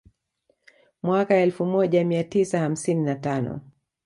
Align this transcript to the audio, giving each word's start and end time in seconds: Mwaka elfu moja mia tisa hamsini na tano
Mwaka 1.03 1.35
elfu 1.35 1.65
moja 1.65 2.05
mia 2.05 2.23
tisa 2.23 2.59
hamsini 2.59 3.03
na 3.03 3.15
tano 3.15 3.61